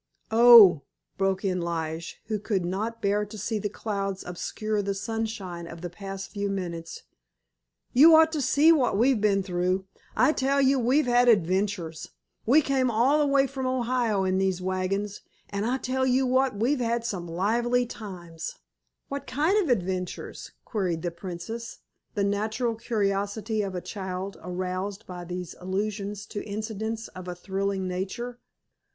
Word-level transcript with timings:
"Oh," 0.31 0.81
broke 1.19 1.45
in 1.45 1.61
Lige, 1.61 2.19
who 2.25 2.39
could 2.39 2.65
not 2.65 3.03
bear 3.03 3.23
to 3.23 3.37
see 3.37 3.59
the 3.59 3.69
clouds 3.69 4.23
obscure 4.23 4.81
the 4.81 4.95
sunshine 4.95 5.67
of 5.67 5.81
the 5.81 5.91
past 5.91 6.31
few 6.31 6.49
minutes, 6.49 7.03
"you 7.93 8.15
ought 8.15 8.31
to 8.31 8.41
see 8.41 8.71
what 8.71 8.97
we've 8.97 9.21
been 9.21 9.43
through! 9.43 9.85
I 10.15 10.33
tell 10.33 10.59
you 10.59 10.79
we've 10.79 11.05
had 11.05 11.27
adventures! 11.29 12.09
We 12.47 12.63
came 12.63 12.89
all 12.89 13.19
the 13.19 13.27
way 13.27 13.45
from 13.45 13.67
Ohio 13.67 14.23
in 14.23 14.39
these 14.39 14.59
wagons, 14.59 15.21
and 15.51 15.67
I 15.67 15.77
tell 15.77 16.07
you 16.07 16.25
what 16.25 16.55
we've 16.55 16.79
had 16.79 17.05
some 17.05 17.27
lively 17.27 17.85
times!" 17.85 18.55
"What 19.07 19.27
kind 19.27 19.55
of 19.63 19.69
adventures?" 19.69 20.51
queried 20.65 21.03
the 21.03 21.11
Princess, 21.11 21.77
the 22.15 22.23
natural 22.23 22.73
curiosity 22.73 23.61
of 23.61 23.75
a 23.75 23.81
child 23.81 24.35
aroused 24.41 25.05
by 25.05 25.25
these 25.25 25.53
allusions 25.59 26.25
to 26.25 26.43
incidents 26.43 27.07
of 27.09 27.27
a 27.27 27.35
thrilling 27.35 27.87
nature. 27.87 28.39